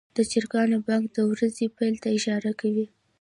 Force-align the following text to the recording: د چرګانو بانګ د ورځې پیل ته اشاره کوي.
د 0.15 0.17
چرګانو 0.31 0.77
بانګ 0.87 1.05
د 1.15 1.17
ورځې 1.31 1.65
پیل 1.77 1.95
ته 2.03 2.07
اشاره 2.17 2.51
کوي. 2.61 2.85